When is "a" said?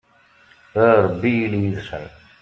0.73-0.79